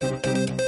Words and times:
Thank 0.00 0.50
you. 0.50 0.59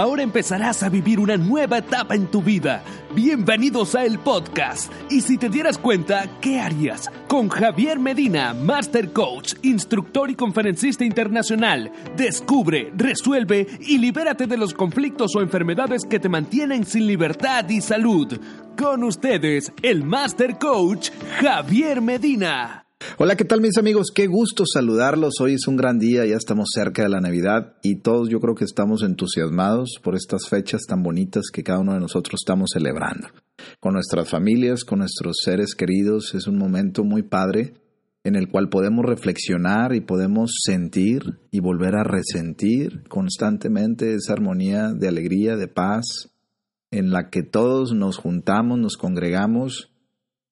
Ahora 0.00 0.22
empezarás 0.22 0.82
a 0.82 0.88
vivir 0.88 1.20
una 1.20 1.36
nueva 1.36 1.76
etapa 1.76 2.14
en 2.14 2.26
tu 2.26 2.40
vida. 2.40 2.82
Bienvenidos 3.14 3.94
a 3.94 4.06
el 4.06 4.18
podcast. 4.18 4.90
Y 5.10 5.20
si 5.20 5.36
te 5.36 5.50
dieras 5.50 5.76
cuenta, 5.76 6.26
¿qué 6.40 6.58
harías? 6.58 7.10
Con 7.28 7.50
Javier 7.50 7.98
Medina, 7.98 8.54
Master 8.54 9.12
Coach, 9.12 9.56
instructor 9.60 10.30
y 10.30 10.36
conferencista 10.36 11.04
internacional. 11.04 11.92
Descubre, 12.16 12.90
resuelve 12.96 13.66
y 13.78 13.98
libérate 13.98 14.46
de 14.46 14.56
los 14.56 14.72
conflictos 14.72 15.36
o 15.36 15.42
enfermedades 15.42 16.06
que 16.06 16.18
te 16.18 16.30
mantienen 16.30 16.86
sin 16.86 17.06
libertad 17.06 17.68
y 17.68 17.82
salud. 17.82 18.40
Con 18.78 19.04
ustedes, 19.04 19.70
el 19.82 20.02
Master 20.02 20.56
Coach, 20.58 21.10
Javier 21.42 22.00
Medina. 22.00 22.89
Hola, 23.16 23.36
¿qué 23.36 23.44
tal 23.44 23.60
mis 23.60 23.78
amigos? 23.78 24.10
Qué 24.14 24.26
gusto 24.26 24.64
saludarlos. 24.66 25.34
Hoy 25.40 25.54
es 25.54 25.66
un 25.66 25.76
gran 25.76 25.98
día, 25.98 26.26
ya 26.26 26.36
estamos 26.36 26.68
cerca 26.74 27.02
de 27.02 27.08
la 27.08 27.20
Navidad 27.20 27.74
y 27.82 27.96
todos 27.96 28.28
yo 28.28 28.40
creo 28.40 28.54
que 28.54 28.64
estamos 28.64 29.02
entusiasmados 29.02 29.98
por 30.02 30.14
estas 30.14 30.48
fechas 30.48 30.82
tan 30.86 31.02
bonitas 31.02 31.50
que 31.52 31.62
cada 31.62 31.80
uno 31.80 31.94
de 31.94 32.00
nosotros 32.00 32.40
estamos 32.42 32.70
celebrando. 32.72 33.28
Con 33.78 33.94
nuestras 33.94 34.28
familias, 34.28 34.84
con 34.84 34.98
nuestros 35.00 35.38
seres 35.42 35.74
queridos, 35.74 36.34
es 36.34 36.46
un 36.46 36.58
momento 36.58 37.04
muy 37.04 37.22
padre 37.22 37.74
en 38.22 38.36
el 38.36 38.48
cual 38.48 38.68
podemos 38.68 39.04
reflexionar 39.06 39.94
y 39.94 40.00
podemos 40.00 40.52
sentir 40.62 41.40
y 41.50 41.60
volver 41.60 41.96
a 41.96 42.04
resentir 42.04 43.04
constantemente 43.08 44.14
esa 44.14 44.34
armonía 44.34 44.92
de 44.92 45.08
alegría, 45.08 45.56
de 45.56 45.68
paz, 45.68 46.30
en 46.90 47.10
la 47.10 47.30
que 47.30 47.42
todos 47.42 47.94
nos 47.94 48.18
juntamos, 48.18 48.78
nos 48.78 48.96
congregamos 48.96 49.89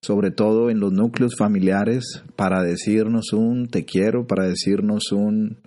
sobre 0.01 0.31
todo 0.31 0.71
en 0.71 0.81
los 0.81 0.93
núcleos 0.93 1.37
familiares, 1.37 2.23
para 2.37 2.63
decirnos 2.63 3.33
un 3.33 3.69
te 3.69 3.85
quiero, 3.85 4.27
para 4.27 4.47
decirnos 4.47 5.13
un 5.13 5.59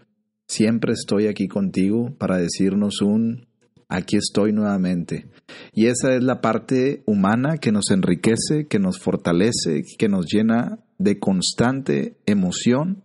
siempre 0.48 0.94
estoy 0.94 1.28
aquí 1.28 1.48
contigo, 1.48 2.16
para 2.18 2.38
decirnos 2.38 3.02
un 3.02 3.48
aquí 3.88 4.18
estoy 4.18 4.54
nuevamente. 4.54 5.28
Y 5.74 5.88
esa 5.88 6.16
es 6.16 6.24
la 6.24 6.42
parte 6.42 7.04
humana 7.06 7.58
que 7.58 7.72
nos 7.72 7.92
enriquece, 7.92 8.68
que 8.68 8.80
nos 8.80 9.00
fortalece, 9.00 9.84
que 9.98 10.08
nos 10.08 10.26
llena 10.32 10.80
de 10.98 11.20
constante 11.20 12.16
emoción 12.26 13.04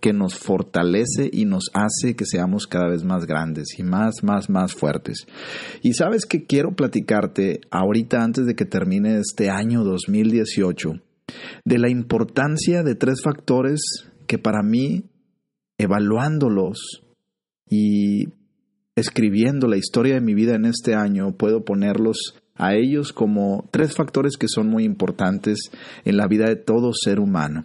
que 0.00 0.12
nos 0.12 0.36
fortalece 0.36 1.30
y 1.32 1.44
nos 1.44 1.64
hace 1.72 2.14
que 2.14 2.26
seamos 2.26 2.66
cada 2.66 2.88
vez 2.88 3.04
más 3.04 3.26
grandes 3.26 3.78
y 3.78 3.82
más, 3.82 4.22
más, 4.22 4.48
más 4.50 4.74
fuertes. 4.74 5.26
Y 5.82 5.94
sabes 5.94 6.26
que 6.26 6.44
quiero 6.44 6.74
platicarte 6.74 7.60
ahorita 7.70 8.22
antes 8.22 8.46
de 8.46 8.54
que 8.54 8.64
termine 8.64 9.18
este 9.18 9.50
año 9.50 9.84
2018 9.84 10.92
de 11.64 11.78
la 11.78 11.90
importancia 11.90 12.82
de 12.82 12.94
tres 12.94 13.20
factores 13.22 13.80
que 14.26 14.38
para 14.38 14.62
mí, 14.62 15.04
evaluándolos 15.78 17.02
y 17.68 18.28
escribiendo 18.94 19.68
la 19.68 19.76
historia 19.76 20.14
de 20.14 20.20
mi 20.20 20.34
vida 20.34 20.54
en 20.54 20.64
este 20.64 20.94
año, 20.94 21.36
puedo 21.36 21.64
ponerlos 21.64 22.34
a 22.56 22.74
ellos 22.74 23.12
como 23.12 23.68
tres 23.70 23.94
factores 23.94 24.36
que 24.36 24.48
son 24.48 24.68
muy 24.68 24.84
importantes 24.84 25.70
en 26.04 26.16
la 26.16 26.26
vida 26.26 26.46
de 26.46 26.56
todo 26.56 26.92
ser 26.92 27.20
humano. 27.20 27.64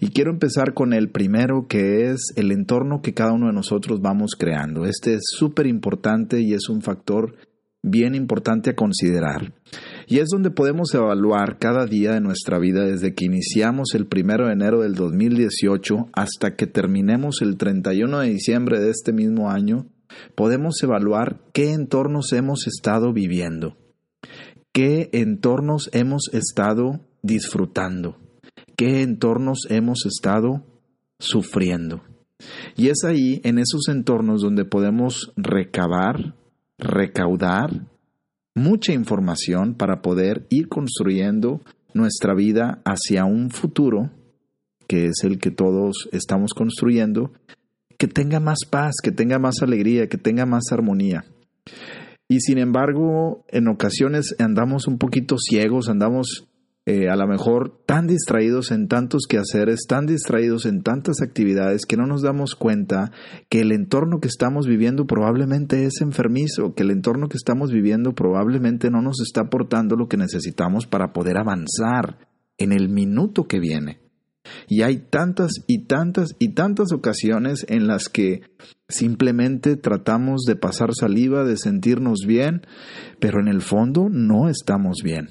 Y 0.00 0.08
quiero 0.08 0.30
empezar 0.30 0.74
con 0.74 0.92
el 0.92 1.10
primero 1.10 1.66
que 1.68 2.10
es 2.10 2.32
el 2.36 2.52
entorno 2.52 3.02
que 3.02 3.14
cada 3.14 3.32
uno 3.32 3.48
de 3.48 3.52
nosotros 3.52 4.00
vamos 4.00 4.32
creando. 4.38 4.84
Este 4.84 5.14
es 5.14 5.22
súper 5.36 5.66
importante 5.66 6.40
y 6.40 6.54
es 6.54 6.68
un 6.68 6.82
factor 6.82 7.36
bien 7.82 8.14
importante 8.14 8.70
a 8.70 8.74
considerar. 8.74 9.52
Y 10.06 10.18
es 10.18 10.28
donde 10.30 10.50
podemos 10.50 10.94
evaluar 10.94 11.58
cada 11.58 11.86
día 11.86 12.12
de 12.12 12.20
nuestra 12.20 12.58
vida 12.58 12.84
desde 12.84 13.14
que 13.14 13.26
iniciamos 13.26 13.94
el 13.94 14.06
primero 14.06 14.46
de 14.46 14.54
enero 14.54 14.80
del 14.80 14.94
2018 14.94 16.08
hasta 16.12 16.56
que 16.56 16.66
terminemos 16.66 17.42
el 17.42 17.56
31 17.56 18.20
de 18.20 18.28
diciembre 18.28 18.80
de 18.80 18.90
este 18.90 19.12
mismo 19.12 19.50
año, 19.50 19.86
podemos 20.34 20.82
evaluar 20.82 21.40
qué 21.52 21.72
entornos 21.72 22.32
hemos 22.32 22.66
estado 22.66 23.12
viviendo 23.12 23.76
qué 24.72 25.10
entornos 25.12 25.90
hemos 25.92 26.30
estado 26.32 27.00
disfrutando, 27.22 28.18
qué 28.76 29.02
entornos 29.02 29.66
hemos 29.70 30.06
estado 30.06 30.64
sufriendo. 31.18 32.02
Y 32.76 32.88
es 32.88 33.04
ahí, 33.04 33.40
en 33.44 33.58
esos 33.58 33.88
entornos, 33.88 34.42
donde 34.42 34.64
podemos 34.64 35.32
recabar, 35.36 36.34
recaudar 36.78 37.86
mucha 38.54 38.92
información 38.92 39.74
para 39.74 40.02
poder 40.02 40.46
ir 40.50 40.68
construyendo 40.68 41.60
nuestra 41.94 42.34
vida 42.34 42.80
hacia 42.84 43.24
un 43.24 43.50
futuro, 43.50 44.10
que 44.86 45.06
es 45.06 45.24
el 45.24 45.38
que 45.38 45.50
todos 45.50 46.08
estamos 46.12 46.54
construyendo, 46.54 47.32
que 47.98 48.06
tenga 48.06 48.40
más 48.40 48.60
paz, 48.68 48.96
que 49.02 49.10
tenga 49.10 49.38
más 49.38 49.62
alegría, 49.62 50.08
que 50.08 50.18
tenga 50.18 50.46
más 50.46 50.70
armonía. 50.70 51.24
Y 52.28 52.40
sin 52.40 52.58
embargo, 52.58 53.44
en 53.48 53.68
ocasiones 53.68 54.36
andamos 54.38 54.86
un 54.86 54.98
poquito 54.98 55.36
ciegos, 55.38 55.88
andamos 55.88 56.46
eh, 56.84 57.08
a 57.10 57.16
lo 57.16 57.26
mejor 57.26 57.82
tan 57.84 58.06
distraídos 58.06 58.70
en 58.70 58.88
tantos 58.88 59.26
quehaceres, 59.28 59.86
tan 59.86 60.06
distraídos 60.06 60.66
en 60.66 60.82
tantas 60.82 61.20
actividades 61.22 61.86
que 61.86 61.96
no 61.96 62.06
nos 62.06 62.22
damos 62.22 62.54
cuenta 62.54 63.12
que 63.50 63.60
el 63.60 63.72
entorno 63.72 64.20
que 64.20 64.28
estamos 64.28 64.66
viviendo 64.66 65.06
probablemente 65.06 65.84
es 65.84 66.00
enfermizo, 66.00 66.74
que 66.74 66.84
el 66.84 66.90
entorno 66.90 67.28
que 67.28 67.36
estamos 67.36 67.72
viviendo 67.72 68.14
probablemente 68.14 68.90
no 68.90 69.02
nos 69.02 69.20
está 69.20 69.42
aportando 69.42 69.96
lo 69.96 70.08
que 70.08 70.16
necesitamos 70.16 70.86
para 70.86 71.12
poder 71.12 71.38
avanzar 71.38 72.26
en 72.56 72.72
el 72.72 72.88
minuto 72.88 73.44
que 73.44 73.58
viene. 73.58 74.07
Y 74.68 74.82
hay 74.82 74.98
tantas 74.98 75.52
y 75.66 75.84
tantas 75.86 76.34
y 76.38 76.54
tantas 76.54 76.92
ocasiones 76.92 77.64
en 77.68 77.86
las 77.86 78.08
que 78.08 78.42
simplemente 78.88 79.76
tratamos 79.76 80.42
de 80.46 80.56
pasar 80.56 80.94
saliva, 80.94 81.44
de 81.44 81.56
sentirnos 81.56 82.20
bien, 82.26 82.62
pero 83.20 83.40
en 83.40 83.48
el 83.48 83.62
fondo 83.62 84.08
no 84.10 84.48
estamos 84.48 84.98
bien. 85.02 85.28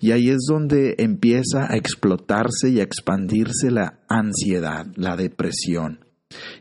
Y 0.00 0.12
ahí 0.12 0.30
es 0.30 0.46
donde 0.48 0.96
empieza 0.98 1.70
a 1.70 1.76
explotarse 1.76 2.70
y 2.70 2.80
a 2.80 2.82
expandirse 2.82 3.70
la 3.70 4.00
ansiedad, 4.08 4.86
la 4.96 5.16
depresión 5.16 6.09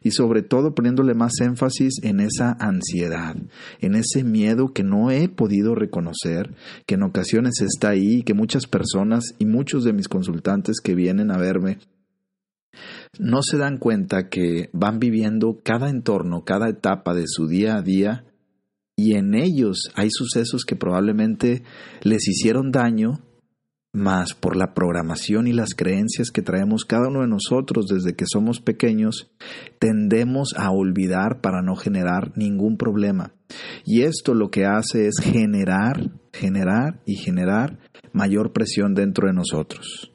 y 0.04 0.12
sobre 0.12 0.42
todo 0.42 0.74
poniéndole 0.74 1.14
más 1.14 1.34
énfasis 1.42 1.96
en 2.04 2.20
esa 2.20 2.56
ansiedad, 2.60 3.36
en 3.80 3.96
ese 3.96 4.24
miedo 4.24 4.74
que 4.74 4.84
no 4.84 5.12
he 5.12 5.30
podido 5.30 5.76
reconocer, 5.76 6.56
que 6.86 6.96
en 6.96 7.04
ocasiones 7.04 7.62
está 7.62 7.90
ahí, 7.90 8.24
que 8.24 8.34
muchas 8.34 8.66
personas 8.66 9.36
y 9.40 9.46
muchos 9.46 9.84
de 9.84 9.94
mis 9.94 10.08
consultantes 10.08 10.80
que 10.82 10.96
vienen 10.96 11.32
a 11.32 11.38
verme 11.38 11.78
no 13.18 13.42
se 13.42 13.58
dan 13.58 13.78
cuenta 13.78 14.30
que 14.30 14.70
van 14.72 15.00
viviendo 15.00 15.60
cada 15.64 15.90
entorno, 15.90 16.46
cada 16.46 16.70
etapa 16.70 17.14
de 17.14 17.26
su 17.28 17.48
día 17.48 17.76
a 17.76 17.82
día 17.82 18.26
y 18.96 19.16
en 19.16 19.34
ellos 19.34 19.92
hay 19.96 20.10
sucesos 20.12 20.66
que 20.66 20.76
probablemente 20.76 21.64
les 22.04 22.28
hicieron 22.28 22.72
daño 22.72 23.22
mas 23.92 24.34
por 24.34 24.56
la 24.56 24.74
programación 24.74 25.48
y 25.48 25.54
las 25.54 25.74
creencias 25.74 26.30
que 26.32 26.42
traemos 26.42 26.86
cada 26.86 27.08
uno 27.08 27.22
de 27.22 27.28
nosotros 27.28 27.88
desde 27.88 28.16
que 28.16 28.26
somos 28.32 28.62
pequeños, 28.62 29.32
tendemos 29.80 30.54
a 30.56 30.72
olvidar 30.72 31.42
para 31.42 31.62
no 31.62 31.76
generar 31.76 32.32
ningún 32.36 32.78
problema. 32.78 33.34
Y 33.86 34.04
esto 34.04 34.34
lo 34.34 34.52
que 34.52 34.66
hace 34.66 35.08
es 35.08 35.16
generar, 35.22 36.12
generar 36.32 37.02
y 37.06 37.16
generar 37.16 37.80
mayor 38.14 38.54
presión 38.54 38.94
dentro 38.94 39.28
de 39.28 39.34
nosotros. 39.34 40.12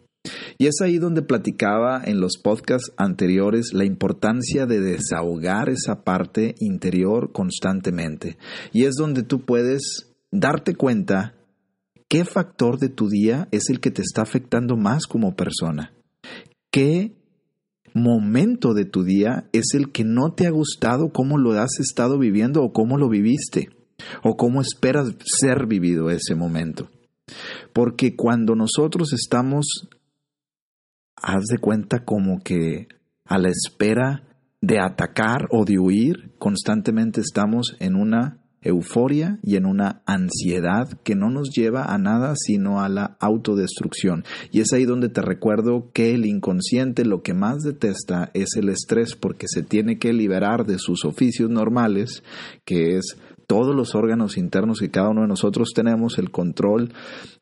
Y 0.56 0.67
es 0.67 0.81
ahí 0.81 0.99
donde 0.99 1.23
platicaba 1.23 2.00
en 2.05 2.20
los 2.20 2.38
podcasts 2.38 2.93
anteriores 2.97 3.75
la 3.75 3.85
importancia 3.85 4.67
de 4.67 4.81
desahogar 4.81 5.69
esa 5.69 6.05
parte 6.05 6.55
interior 6.61 7.32
constantemente. 7.32 8.38
Y 8.73 8.85
es 8.85 8.94
donde 8.94 9.23
tú 9.23 9.44
puedes 9.44 10.15
darte 10.31 10.75
cuenta 10.75 11.35
¿Qué 12.15 12.25
factor 12.25 12.79
de 12.79 12.91
tu 12.91 13.09
día 13.09 13.49
es 13.51 13.71
el 13.71 13.81
que 13.81 13.91
te 13.91 14.01
está 14.01 14.23
afectando 14.23 14.77
más 14.77 15.09
como 15.09 15.35
persona? 15.35 15.93
¿Qué 16.71 17.17
momento 17.93 18.73
de 18.73 18.85
tu 18.85 19.03
día 19.03 19.49
es 19.53 19.75
el 19.75 19.91
que 19.91 20.05
no 20.05 20.33
te 20.33 20.47
ha 20.47 20.51
gustado 20.51 21.11
cómo 21.13 21.39
lo 21.39 21.61
has 21.61 21.81
estado 21.81 22.17
viviendo 22.17 22.63
o 22.63 22.73
cómo 22.73 22.99
lo 22.99 23.09
viviste? 23.09 23.71
¿O 24.23 24.37
cómo 24.37 24.61
esperas 24.61 25.09
ser 25.25 25.67
vivido 25.67 26.09
ese 26.09 26.37
momento? 26.37 26.89
Porque 27.73 28.15
cuando 28.15 28.55
nosotros 28.55 29.13
estamos 29.13 29.89
haz 31.17 31.43
de 31.51 31.59
cuenta 31.59 32.05
como 32.05 32.39
que 32.45 32.87
a 33.25 33.39
la 33.39 33.49
espera 33.49 34.23
de 34.61 34.79
atacar 34.79 35.49
o 35.51 35.65
de 35.65 35.81
huir, 35.81 36.33
constantemente 36.39 37.21
estamos 37.21 37.75
en 37.81 37.97
una 37.97 38.44
euforia 38.65 39.39
y 39.43 39.57
en 39.57 39.67
una 39.67 40.03
ansiedad 40.07 40.89
que 41.05 41.15
no 41.15 41.31
nos 41.31 41.51
lleva 41.51 41.85
a 41.85 41.99
nada 41.99 42.35
sino 42.37 42.81
a 42.81 42.89
la 42.89 43.17
autodestrucción. 43.21 44.25
Y 44.51 44.61
es 44.61 44.73
ahí 44.73 44.85
donde 44.85 45.09
te 45.09 45.23
recuerdo 45.23 45.91
que 45.93 46.15
el 46.15 46.27
inconsciente 46.27 47.05
lo 47.05 47.23
que 47.23 47.35
más 47.35 47.63
detesta 47.63 48.31
es 48.35 48.57
el 48.57 48.69
estrés 48.69 49.15
porque 49.15 49.47
se 49.49 49.63
tiene 49.63 49.99
que 49.99 50.13
liberar 50.13 50.67
de 50.67 50.79
sus 50.79 51.05
oficios 51.05 51.51
normales, 51.51 52.23
que 52.65 52.97
es 52.97 53.17
todos 53.47 53.75
los 53.75 53.95
órganos 53.95 54.37
internos 54.37 54.81
que 54.81 54.91
cada 54.91 55.11
uno 55.11 55.23
de 55.23 55.29
nosotros 55.29 55.73
tenemos, 55.75 56.19
el 56.19 56.31
control 56.31 56.93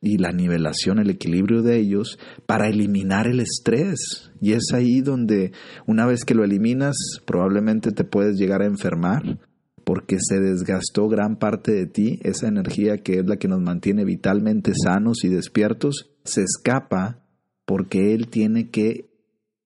y 0.01 0.19
la 0.19 0.33
nivelación, 0.33 0.99
el 0.99 1.11
equilibrio 1.11 1.63
de 1.63 1.79
ellos, 1.79 2.19
para 2.47 2.69
eliminar 2.69 3.27
el 3.27 3.41
estrés. 3.41 4.31
Y 4.41 4.53
es 4.53 4.73
ahí 4.73 5.01
donde 5.01 5.53
una 5.87 6.07
vez 6.07 6.25
que 6.25 6.35
lo 6.35 6.45
eliminas, 6.45 6.97
probablemente 7.25 7.93
te 7.93 8.05
puedes 8.05 8.37
llegar 8.37 8.63
a 8.63 8.67
enfermar 8.67 9.39
porque 9.85 10.17
se 10.21 10.41
desgastó 10.41 11.09
gran 11.09 11.37
parte 11.37 11.73
de 11.73 11.87
ti, 11.87 12.21
esa 12.23 12.49
energía 12.49 12.99
que 12.99 13.19
es 13.19 13.27
la 13.27 13.37
que 13.37 13.49
nos 13.49 13.61
mantiene 13.61 14.05
vitalmente 14.05 14.73
sanos 14.75 15.25
y 15.25 15.29
despiertos, 15.29 16.11
se 16.25 16.43
escapa 16.43 17.25
porque 17.65 18.15
Él 18.15 18.29
tiene 18.29 18.71
que 18.71 19.11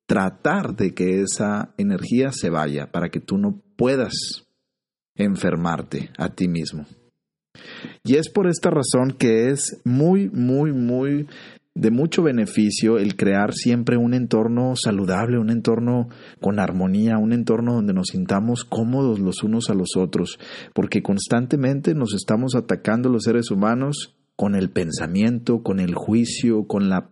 tratar 0.06 0.76
de 0.76 0.94
que 0.94 1.22
esa 1.22 1.74
energía 1.78 2.30
se 2.32 2.50
vaya 2.50 2.90
para 2.92 3.08
que 3.08 3.20
tú 3.20 3.38
no 3.38 3.62
puedas 3.76 4.12
enfermarte 5.16 6.10
a 6.16 6.28
ti 6.30 6.48
mismo. 6.48 6.86
Y 8.04 8.16
es 8.16 8.28
por 8.28 8.46
esta 8.46 8.70
razón 8.70 9.16
que 9.18 9.50
es 9.50 9.80
muy, 9.84 10.28
muy, 10.28 10.72
muy 10.72 11.26
de 11.76 11.90
mucho 11.90 12.22
beneficio 12.22 12.98
el 12.98 13.16
crear 13.16 13.52
siempre 13.52 13.98
un 13.98 14.14
entorno 14.14 14.72
saludable, 14.76 15.38
un 15.38 15.50
entorno 15.50 16.08
con 16.40 16.58
armonía, 16.58 17.18
un 17.18 17.34
entorno 17.34 17.74
donde 17.74 17.92
nos 17.92 18.08
sintamos 18.08 18.64
cómodos 18.64 19.20
los 19.20 19.42
unos 19.42 19.68
a 19.68 19.74
los 19.74 19.90
otros, 19.96 20.38
porque 20.74 21.02
constantemente 21.02 21.94
nos 21.94 22.14
estamos 22.14 22.54
atacando 22.54 23.10
los 23.10 23.24
seres 23.24 23.50
humanos 23.50 24.16
con 24.36 24.54
el 24.54 24.70
pensamiento, 24.70 25.62
con 25.62 25.78
el 25.78 25.94
juicio, 25.94 26.66
con 26.66 26.88
la 26.88 27.10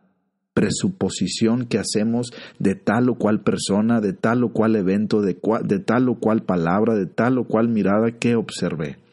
presuposición 0.55 1.67
que 1.67 1.79
hacemos 1.79 2.33
de 2.59 2.75
tal 2.75 3.11
o 3.11 3.17
cual 3.17 3.43
persona, 3.43 4.01
de 4.01 4.15
tal 4.15 4.45
o 4.45 4.53
cual 4.53 4.77
evento, 4.77 5.21
de, 5.21 5.37
de 5.65 5.79
tal 5.81 6.09
o 6.09 6.15
cual 6.19 6.43
palabra, 6.43 6.95
de 6.95 7.07
tal 7.07 7.37
o 7.39 7.45
cual 7.45 7.69
mirada 7.69 8.13
que 8.13 8.35
observé. 8.35 9.04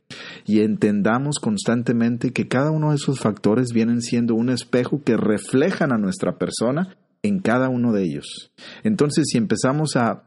Y 0.45 0.61
entendamos 0.61 1.39
constantemente 1.39 2.31
que 2.31 2.47
cada 2.47 2.71
uno 2.71 2.89
de 2.89 2.95
esos 2.95 3.19
factores 3.19 3.69
vienen 3.73 4.01
siendo 4.01 4.35
un 4.35 4.49
espejo 4.49 5.01
que 5.03 5.17
reflejan 5.17 5.91
a 5.91 5.97
nuestra 5.97 6.37
persona 6.37 6.97
en 7.23 7.39
cada 7.39 7.69
uno 7.69 7.93
de 7.93 8.03
ellos. 8.03 8.51
Entonces, 8.83 9.27
si 9.31 9.37
empezamos 9.37 9.95
a 9.95 10.23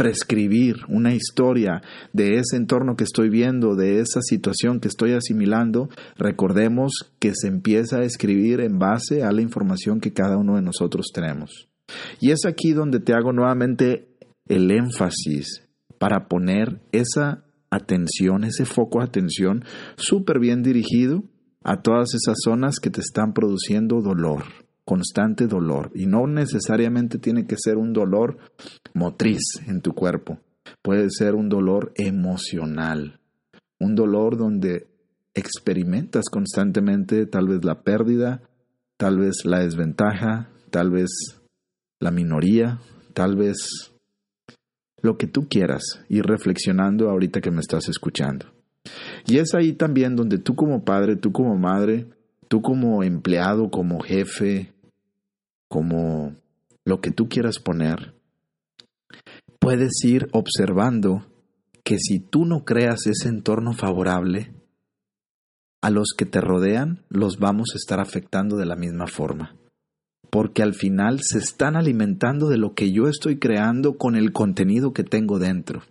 prescribir 0.00 0.76
una 0.88 1.14
historia 1.14 1.82
de 2.14 2.38
ese 2.38 2.56
entorno 2.56 2.96
que 2.96 3.04
estoy 3.04 3.28
viendo, 3.28 3.76
de 3.76 4.00
esa 4.00 4.22
situación 4.22 4.80
que 4.80 4.88
estoy 4.88 5.12
asimilando, 5.12 5.90
recordemos 6.16 7.12
que 7.18 7.32
se 7.34 7.48
empieza 7.48 7.98
a 7.98 8.04
escribir 8.04 8.60
en 8.60 8.78
base 8.78 9.24
a 9.24 9.30
la 9.30 9.42
información 9.42 10.00
que 10.00 10.14
cada 10.14 10.38
uno 10.38 10.56
de 10.56 10.62
nosotros 10.62 11.08
tenemos. 11.12 11.68
Y 12.18 12.30
es 12.30 12.46
aquí 12.46 12.72
donde 12.72 13.00
te 13.00 13.12
hago 13.12 13.34
nuevamente 13.34 14.08
el 14.46 14.70
énfasis 14.70 15.68
para 15.98 16.28
poner 16.28 16.80
esa 16.92 17.44
atención, 17.70 18.44
ese 18.44 18.64
foco 18.64 18.98
de 18.98 19.06
atención 19.06 19.64
súper 19.96 20.38
bien 20.38 20.62
dirigido 20.62 21.24
a 21.62 21.82
todas 21.82 22.14
esas 22.14 22.36
zonas 22.42 22.80
que 22.80 22.90
te 22.90 23.00
están 23.00 23.32
produciendo 23.32 24.00
dolor 24.00 24.44
constante 24.90 25.46
dolor. 25.46 25.92
Y 25.94 26.06
no 26.06 26.26
necesariamente 26.26 27.18
tiene 27.18 27.46
que 27.46 27.54
ser 27.56 27.76
un 27.76 27.92
dolor 27.92 28.38
motriz 28.92 29.42
en 29.68 29.82
tu 29.82 29.92
cuerpo, 29.92 30.40
puede 30.82 31.10
ser 31.10 31.36
un 31.36 31.48
dolor 31.48 31.92
emocional, 31.94 33.20
un 33.78 33.94
dolor 33.94 34.36
donde 34.36 34.88
experimentas 35.32 36.24
constantemente 36.28 37.26
tal 37.26 37.46
vez 37.46 37.64
la 37.64 37.82
pérdida, 37.82 38.42
tal 38.96 39.18
vez 39.18 39.44
la 39.44 39.60
desventaja, 39.60 40.50
tal 40.70 40.90
vez 40.90 41.10
la 42.00 42.10
minoría, 42.10 42.80
tal 43.14 43.36
vez 43.36 43.92
lo 45.02 45.16
que 45.16 45.26
tú 45.26 45.48
quieras, 45.48 46.04
ir 46.08 46.24
reflexionando 46.24 47.10
ahorita 47.10 47.40
que 47.40 47.50
me 47.50 47.60
estás 47.60 47.88
escuchando. 47.88 48.46
Y 49.26 49.38
es 49.38 49.54
ahí 49.54 49.72
también 49.72 50.16
donde 50.16 50.38
tú 50.38 50.54
como 50.54 50.84
padre, 50.84 51.16
tú 51.16 51.32
como 51.32 51.56
madre, 51.56 52.06
tú 52.48 52.62
como 52.62 53.02
empleado, 53.02 53.70
como 53.70 54.00
jefe, 54.00 54.72
como 55.68 56.34
lo 56.84 57.00
que 57.00 57.10
tú 57.10 57.28
quieras 57.28 57.58
poner, 57.58 58.14
puedes 59.58 59.92
ir 60.04 60.28
observando 60.32 61.26
que 61.84 61.98
si 61.98 62.18
tú 62.18 62.44
no 62.44 62.64
creas 62.64 63.06
ese 63.06 63.28
entorno 63.28 63.72
favorable, 63.72 64.54
a 65.82 65.90
los 65.90 66.08
que 66.16 66.26
te 66.26 66.40
rodean 66.40 67.04
los 67.08 67.38
vamos 67.38 67.70
a 67.72 67.76
estar 67.76 68.00
afectando 68.00 68.56
de 68.56 68.66
la 68.66 68.76
misma 68.76 69.06
forma. 69.06 69.56
Porque 70.30 70.62
al 70.62 70.74
final 70.74 71.20
se 71.22 71.38
están 71.38 71.76
alimentando 71.76 72.48
de 72.48 72.56
lo 72.56 72.74
que 72.74 72.92
yo 72.92 73.08
estoy 73.08 73.38
creando 73.38 73.96
con 73.96 74.16
el 74.16 74.32
contenido 74.32 74.92
que 74.92 75.04
tengo 75.04 75.38
dentro. 75.38 75.82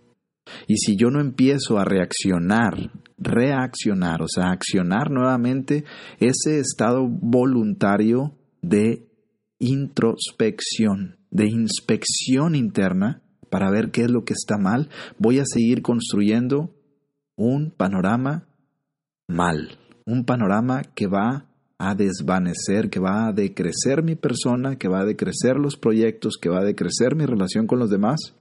Y 0.66 0.76
si 0.76 0.96
yo 0.96 1.10
no 1.10 1.20
empiezo 1.20 1.78
a 1.78 1.84
reaccionar, 1.84 2.90
reaccionar, 3.18 4.22
o 4.22 4.28
sea, 4.28 4.50
accionar 4.50 5.10
nuevamente 5.10 5.84
ese 6.18 6.58
estado 6.58 7.06
voluntario 7.06 8.36
de 8.62 9.06
introspección, 9.58 11.18
de 11.30 11.46
inspección 11.46 12.54
interna 12.54 13.22
para 13.50 13.70
ver 13.70 13.90
qué 13.90 14.02
es 14.02 14.10
lo 14.10 14.24
que 14.24 14.32
está 14.32 14.58
mal, 14.58 14.88
voy 15.18 15.38
a 15.38 15.44
seguir 15.44 15.82
construyendo 15.82 16.74
un 17.36 17.70
panorama 17.70 18.48
mal, 19.28 19.78
un 20.06 20.24
panorama 20.24 20.82
que 20.94 21.06
va 21.06 21.49
a 21.80 21.94
desvanecer, 21.94 22.90
que 22.90 23.00
va 23.00 23.26
a 23.26 23.32
decrecer 23.32 24.02
mi 24.02 24.14
persona, 24.14 24.76
que 24.76 24.88
va 24.88 25.00
a 25.00 25.06
decrecer 25.06 25.56
los 25.56 25.76
proyectos, 25.76 26.36
que 26.40 26.50
va 26.50 26.60
a 26.60 26.64
decrecer 26.64 27.16
mi 27.16 27.24
relación 27.24 27.66
con 27.66 27.78
los 27.78 27.88
demás 27.88 28.34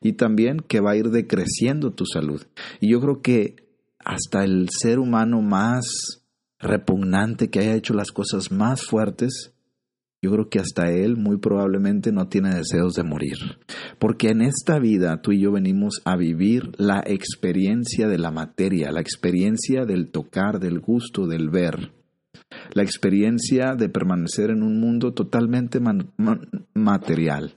y 0.00 0.14
también 0.14 0.60
que 0.60 0.80
va 0.80 0.92
a 0.92 0.96
ir 0.96 1.10
decreciendo 1.10 1.92
tu 1.92 2.06
salud. 2.06 2.42
Y 2.80 2.90
yo 2.90 3.00
creo 3.00 3.20
que 3.20 3.56
hasta 4.02 4.44
el 4.44 4.68
ser 4.70 4.98
humano 4.98 5.42
más 5.42 6.22
repugnante 6.58 7.50
que 7.50 7.58
haya 7.58 7.74
hecho 7.74 7.92
las 7.92 8.12
cosas 8.12 8.50
más 8.50 8.82
fuertes, 8.82 9.52
yo 10.22 10.30
creo 10.30 10.48
que 10.48 10.58
hasta 10.58 10.90
él 10.90 11.18
muy 11.18 11.36
probablemente 11.36 12.12
no 12.12 12.28
tiene 12.28 12.54
deseos 12.54 12.94
de 12.94 13.02
morir. 13.02 13.36
Porque 13.98 14.30
en 14.30 14.40
esta 14.40 14.78
vida 14.78 15.20
tú 15.20 15.32
y 15.32 15.42
yo 15.42 15.52
venimos 15.52 16.00
a 16.06 16.16
vivir 16.16 16.72
la 16.78 17.02
experiencia 17.06 18.08
de 18.08 18.18
la 18.18 18.30
materia, 18.30 18.90
la 18.90 19.02
experiencia 19.02 19.84
del 19.84 20.10
tocar, 20.10 20.60
del 20.60 20.80
gusto, 20.80 21.26
del 21.26 21.50
ver. 21.50 21.92
La 22.72 22.82
experiencia 22.82 23.74
de 23.74 23.88
permanecer 23.88 24.50
en 24.50 24.62
un 24.62 24.80
mundo 24.80 25.12
totalmente 25.12 25.80
material. 26.74 27.54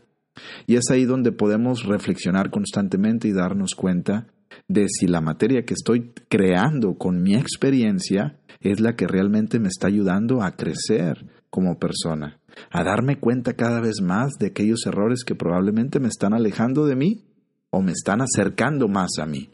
Y 0.68 0.76
es 0.76 0.90
ahí 0.90 1.06
donde 1.06 1.32
podemos 1.32 1.86
reflexionar 1.86 2.50
constantemente 2.50 3.28
y 3.28 3.34
darnos 3.34 3.76
cuenta 3.76 4.28
de 4.68 4.88
si 4.88 5.08
la 5.08 5.22
materia 5.22 5.64
que 5.64 5.74
estoy 5.74 6.12
creando 6.30 6.96
con 6.96 7.22
mi 7.22 7.36
experiencia 7.36 8.40
es 8.62 8.80
la 8.80 8.96
que 8.96 9.08
realmente 9.08 9.60
me 9.60 9.68
está 9.68 9.88
ayudando 9.88 10.42
a 10.42 10.56
crecer 10.56 11.26
como 11.50 11.78
persona 11.80 12.40
a 12.72 12.84
darme 12.84 13.20
cuenta 13.20 13.54
cada 13.54 13.80
vez 13.80 14.02
más 14.02 14.34
de 14.40 14.48
aquellos 14.48 14.86
errores 14.86 15.24
que 15.24 15.36
probablemente 15.36 16.00
me 16.00 16.08
están 16.08 16.34
alejando 16.34 16.86
de 16.86 16.96
mí 16.96 17.26
o 17.70 17.82
me 17.82 17.92
están 17.92 18.22
acercando 18.22 18.88
más 18.88 19.12
a 19.20 19.26
mí. 19.26 19.50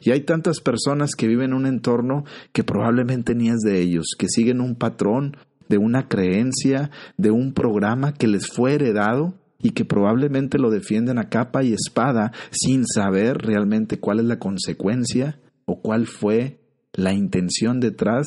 Y 0.00 0.10
hay 0.10 0.20
tantas 0.22 0.60
personas 0.60 1.14
que 1.14 1.26
viven 1.26 1.50
en 1.50 1.54
un 1.54 1.66
entorno 1.66 2.24
que 2.52 2.64
probablemente 2.64 3.34
ni 3.34 3.48
es 3.48 3.58
de 3.58 3.80
ellos, 3.80 4.14
que 4.18 4.28
siguen 4.28 4.60
un 4.60 4.76
patrón 4.76 5.36
de 5.68 5.78
una 5.78 6.08
creencia, 6.08 6.90
de 7.16 7.30
un 7.30 7.52
programa 7.52 8.14
que 8.14 8.26
les 8.26 8.46
fue 8.46 8.74
heredado 8.74 9.34
y 9.60 9.70
que 9.70 9.84
probablemente 9.84 10.58
lo 10.58 10.70
defienden 10.70 11.18
a 11.18 11.28
capa 11.28 11.62
y 11.62 11.72
espada 11.72 12.32
sin 12.50 12.86
saber 12.86 13.38
realmente 13.38 13.98
cuál 13.98 14.20
es 14.20 14.26
la 14.26 14.38
consecuencia 14.38 15.40
o 15.66 15.80
cuál 15.80 16.06
fue 16.06 16.60
la 16.94 17.12
intención 17.12 17.80
detrás 17.80 18.26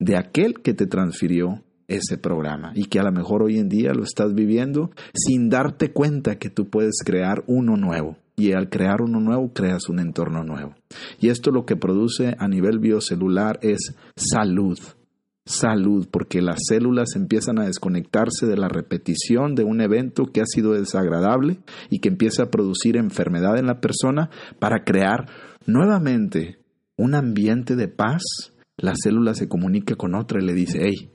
de 0.00 0.16
aquel 0.16 0.54
que 0.60 0.74
te 0.74 0.86
transfirió 0.86 1.64
ese 1.86 2.18
programa 2.18 2.72
y 2.74 2.84
que 2.84 2.98
a 2.98 3.02
lo 3.02 3.12
mejor 3.12 3.42
hoy 3.42 3.58
en 3.58 3.68
día 3.68 3.92
lo 3.94 4.04
estás 4.04 4.34
viviendo 4.34 4.90
sin 5.14 5.48
darte 5.48 5.92
cuenta 5.92 6.38
que 6.38 6.50
tú 6.50 6.68
puedes 6.68 6.98
crear 7.04 7.44
uno 7.46 7.76
nuevo. 7.76 8.16
Y 8.38 8.52
al 8.52 8.70
crear 8.70 9.02
uno 9.02 9.18
nuevo, 9.18 9.52
creas 9.52 9.88
un 9.88 9.98
entorno 9.98 10.44
nuevo. 10.44 10.76
Y 11.18 11.28
esto 11.28 11.50
lo 11.50 11.66
que 11.66 11.74
produce 11.74 12.36
a 12.38 12.46
nivel 12.46 12.78
biocelular 12.78 13.58
es 13.62 13.96
salud. 14.14 14.78
Salud, 15.44 16.06
porque 16.08 16.40
las 16.40 16.60
células 16.68 17.16
empiezan 17.16 17.58
a 17.58 17.66
desconectarse 17.66 18.46
de 18.46 18.56
la 18.56 18.68
repetición 18.68 19.56
de 19.56 19.64
un 19.64 19.80
evento 19.80 20.26
que 20.26 20.40
ha 20.40 20.46
sido 20.46 20.74
desagradable 20.74 21.58
y 21.90 21.98
que 21.98 22.10
empieza 22.10 22.44
a 22.44 22.50
producir 22.50 22.96
enfermedad 22.96 23.58
en 23.58 23.66
la 23.66 23.80
persona 23.80 24.30
para 24.60 24.84
crear 24.84 25.26
nuevamente 25.66 26.60
un 26.96 27.16
ambiente 27.16 27.74
de 27.74 27.88
paz. 27.88 28.22
La 28.76 28.92
célula 28.94 29.34
se 29.34 29.48
comunica 29.48 29.96
con 29.96 30.14
otra 30.14 30.40
y 30.40 30.46
le 30.46 30.52
dice, 30.52 30.78
hey, 30.82 31.10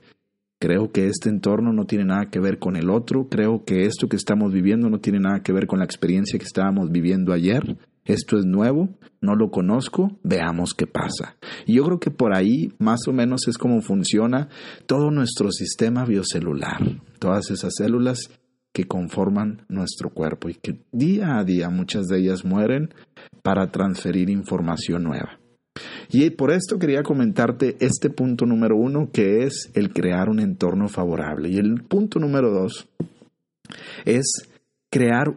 Creo 0.64 0.90
que 0.90 1.08
este 1.08 1.28
entorno 1.28 1.74
no 1.74 1.84
tiene 1.84 2.06
nada 2.06 2.30
que 2.30 2.40
ver 2.40 2.58
con 2.58 2.76
el 2.76 2.88
otro. 2.88 3.28
Creo 3.28 3.66
que 3.66 3.84
esto 3.84 4.08
que 4.08 4.16
estamos 4.16 4.50
viviendo 4.50 4.88
no 4.88 4.98
tiene 4.98 5.20
nada 5.20 5.42
que 5.42 5.52
ver 5.52 5.66
con 5.66 5.80
la 5.80 5.84
experiencia 5.84 6.38
que 6.38 6.46
estábamos 6.46 6.90
viviendo 6.90 7.34
ayer. 7.34 7.76
Esto 8.06 8.38
es 8.38 8.46
nuevo, 8.46 8.88
no 9.20 9.36
lo 9.36 9.50
conozco, 9.50 10.18
veamos 10.22 10.72
qué 10.72 10.86
pasa. 10.86 11.36
Y 11.66 11.74
yo 11.74 11.84
creo 11.84 12.00
que 12.00 12.10
por 12.10 12.34
ahí 12.34 12.72
más 12.78 13.06
o 13.06 13.12
menos 13.12 13.46
es 13.46 13.58
como 13.58 13.82
funciona 13.82 14.48
todo 14.86 15.10
nuestro 15.10 15.52
sistema 15.52 16.06
biocelular, 16.06 16.80
todas 17.18 17.50
esas 17.50 17.74
células 17.76 18.30
que 18.72 18.84
conforman 18.84 19.66
nuestro 19.68 20.14
cuerpo 20.14 20.48
y 20.48 20.54
que 20.54 20.80
día 20.92 21.36
a 21.36 21.44
día 21.44 21.68
muchas 21.68 22.06
de 22.06 22.20
ellas 22.20 22.42
mueren 22.42 22.88
para 23.42 23.70
transferir 23.70 24.30
información 24.30 25.02
nueva. 25.02 25.43
Y 26.10 26.30
por 26.30 26.52
esto 26.52 26.78
quería 26.78 27.02
comentarte 27.02 27.76
este 27.80 28.10
punto 28.10 28.46
número 28.46 28.76
uno, 28.76 29.10
que 29.12 29.44
es 29.44 29.70
el 29.74 29.92
crear 29.92 30.28
un 30.28 30.40
entorno 30.40 30.88
favorable. 30.88 31.48
Y 31.48 31.58
el 31.58 31.82
punto 31.82 32.20
número 32.20 32.50
dos 32.50 32.88
es 34.04 34.48
crear 34.90 35.34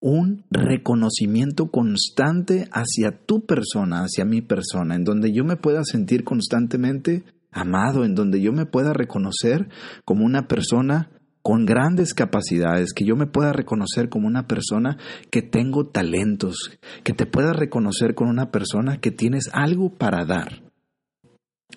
un 0.00 0.44
reconocimiento 0.50 1.70
constante 1.70 2.68
hacia 2.72 3.24
tu 3.24 3.46
persona, 3.46 4.00
hacia 4.00 4.24
mi 4.24 4.40
persona, 4.40 4.96
en 4.96 5.04
donde 5.04 5.32
yo 5.32 5.44
me 5.44 5.56
pueda 5.56 5.84
sentir 5.84 6.24
constantemente 6.24 7.22
amado, 7.52 8.04
en 8.04 8.14
donde 8.14 8.40
yo 8.40 8.52
me 8.52 8.66
pueda 8.66 8.92
reconocer 8.92 9.68
como 10.04 10.24
una 10.24 10.48
persona 10.48 11.10
con 11.42 11.66
grandes 11.66 12.14
capacidades, 12.14 12.92
que 12.92 13.04
yo 13.04 13.16
me 13.16 13.26
pueda 13.26 13.52
reconocer 13.52 14.08
como 14.08 14.26
una 14.26 14.46
persona 14.46 14.96
que 15.30 15.42
tengo 15.42 15.86
talentos, 15.86 16.78
que 17.02 17.12
te 17.12 17.26
pueda 17.26 17.52
reconocer 17.52 18.14
como 18.14 18.30
una 18.30 18.50
persona 18.50 18.98
que 18.98 19.10
tienes 19.10 19.50
algo 19.52 19.90
para 19.90 20.24
dar. 20.24 20.62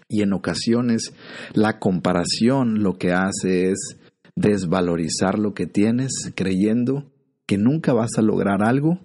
Y 0.07 0.21
en 0.21 0.33
ocasiones 0.33 1.13
la 1.53 1.79
comparación 1.79 2.83
lo 2.83 2.97
que 2.97 3.11
hace 3.11 3.71
es 3.71 3.97
desvalorizar 4.35 5.39
lo 5.39 5.53
que 5.53 5.65
tienes 5.65 6.11
creyendo 6.35 7.11
que 7.47 7.57
nunca 7.57 7.93
vas 7.93 8.17
a 8.17 8.21
lograr 8.21 8.63
algo 8.63 8.99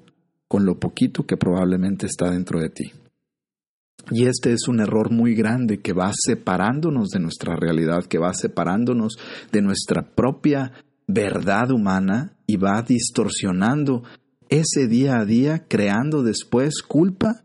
con 0.48 0.66
lo 0.66 0.78
poquito 0.78 1.26
que 1.26 1.36
probablemente 1.36 2.06
está 2.06 2.30
dentro 2.30 2.60
de 2.60 2.70
ti. 2.70 2.92
Y 4.10 4.26
este 4.26 4.52
es 4.52 4.66
un 4.68 4.80
error 4.80 5.12
muy 5.12 5.34
grande 5.34 5.80
que 5.80 5.92
va 5.92 6.10
separándonos 6.12 7.10
de 7.10 7.20
nuestra 7.20 7.54
realidad, 7.56 8.04
que 8.04 8.18
va 8.18 8.34
separándonos 8.34 9.16
de 9.52 9.62
nuestra 9.62 10.02
propia 10.02 10.72
verdad 11.06 11.70
humana 11.70 12.36
y 12.46 12.56
va 12.56 12.82
distorsionando 12.82 14.02
ese 14.48 14.88
día 14.88 15.18
a 15.18 15.24
día, 15.24 15.66
creando 15.68 16.22
después 16.24 16.82
culpa, 16.82 17.44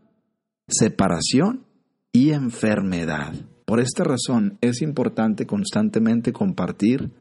separación 0.68 1.66
y 2.12 2.30
enfermedad. 2.30 3.32
Por 3.64 3.80
esta 3.80 4.04
razón 4.04 4.58
es 4.60 4.82
importante 4.82 5.46
constantemente 5.46 6.32
compartir, 6.32 7.12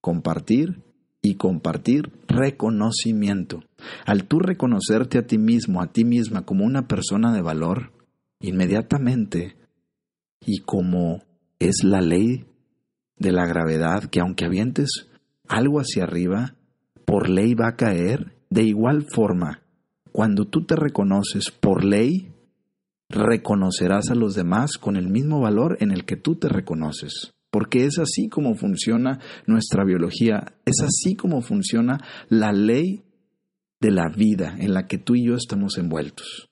compartir 0.00 0.82
y 1.20 1.34
compartir 1.34 2.12
reconocimiento. 2.28 3.64
Al 4.06 4.24
tú 4.24 4.38
reconocerte 4.38 5.18
a 5.18 5.26
ti 5.26 5.38
mismo, 5.38 5.82
a 5.82 5.92
ti 5.92 6.04
misma 6.04 6.42
como 6.42 6.64
una 6.64 6.86
persona 6.86 7.32
de 7.32 7.42
valor, 7.42 7.92
inmediatamente 8.40 9.56
y 10.40 10.60
como 10.60 11.22
es 11.58 11.82
la 11.84 12.00
ley 12.00 12.46
de 13.16 13.32
la 13.32 13.46
gravedad, 13.46 14.04
que 14.04 14.20
aunque 14.20 14.44
avientes 14.44 15.08
algo 15.48 15.80
hacia 15.80 16.04
arriba, 16.04 16.54
por 17.04 17.28
ley 17.28 17.54
va 17.54 17.68
a 17.68 17.76
caer, 17.76 18.36
de 18.50 18.62
igual 18.62 19.06
forma, 19.12 19.62
cuando 20.12 20.46
tú 20.46 20.64
te 20.64 20.76
reconoces 20.76 21.50
por 21.50 21.84
ley, 21.84 22.32
reconocerás 23.08 24.10
a 24.10 24.14
los 24.14 24.34
demás 24.34 24.78
con 24.78 24.96
el 24.96 25.08
mismo 25.08 25.40
valor 25.40 25.78
en 25.80 25.90
el 25.90 26.04
que 26.04 26.16
tú 26.16 26.36
te 26.36 26.48
reconoces. 26.48 27.32
Porque 27.50 27.86
es 27.86 27.98
así 27.98 28.28
como 28.28 28.54
funciona 28.54 29.20
nuestra 29.46 29.84
biología, 29.84 30.54
es 30.66 30.82
así 30.82 31.16
como 31.16 31.40
funciona 31.40 31.98
la 32.28 32.52
ley 32.52 33.04
de 33.80 33.90
la 33.90 34.08
vida 34.14 34.54
en 34.58 34.74
la 34.74 34.86
que 34.86 34.98
tú 34.98 35.14
y 35.14 35.26
yo 35.26 35.34
estamos 35.34 35.78
envueltos. 35.78 36.47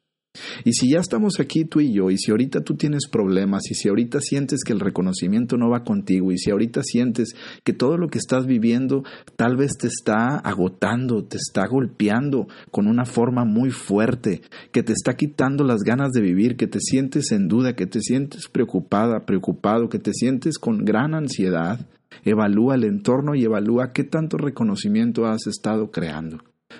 Y 0.64 0.72
si 0.72 0.90
ya 0.90 0.98
estamos 0.98 1.40
aquí 1.40 1.64
tú 1.64 1.80
y 1.80 1.92
yo, 1.92 2.10
y 2.10 2.18
si 2.18 2.30
ahorita 2.30 2.60
tú 2.60 2.74
tienes 2.74 3.08
problemas, 3.10 3.70
y 3.70 3.74
si 3.74 3.88
ahorita 3.88 4.20
sientes 4.20 4.60
que 4.64 4.72
el 4.72 4.80
reconocimiento 4.80 5.56
no 5.56 5.70
va 5.70 5.84
contigo, 5.84 6.32
y 6.32 6.38
si 6.38 6.50
ahorita 6.50 6.82
sientes 6.82 7.34
que 7.64 7.72
todo 7.72 7.96
lo 7.96 8.08
que 8.08 8.18
estás 8.18 8.46
viviendo 8.46 9.04
tal 9.36 9.56
vez 9.56 9.76
te 9.78 9.86
está 9.86 10.36
agotando, 10.36 11.24
te 11.24 11.36
está 11.36 11.66
golpeando 11.66 12.48
con 12.70 12.86
una 12.86 13.04
forma 13.04 13.44
muy 13.44 13.70
fuerte, 13.70 14.42
que 14.72 14.82
te 14.82 14.92
está 14.92 15.16
quitando 15.16 15.64
las 15.64 15.82
ganas 15.82 16.12
de 16.12 16.20
vivir, 16.20 16.56
que 16.56 16.66
te 16.66 16.80
sientes 16.80 17.32
en 17.32 17.48
duda, 17.48 17.74
que 17.74 17.86
te 17.86 18.00
sientes 18.00 18.48
preocupada, 18.48 19.26
preocupado, 19.26 19.88
que 19.88 19.98
te 19.98 20.12
sientes 20.12 20.58
con 20.58 20.84
gran 20.84 21.14
ansiedad, 21.14 21.86
evalúa 22.24 22.74
el 22.74 22.84
entorno 22.84 23.34
y 23.34 23.44
evalúa 23.44 23.92
qué 23.92 24.04
tanto 24.04 24.36
reconocimiento 24.36 25.26
has 25.26 25.46
estado 25.46 25.90
creando 25.90 26.38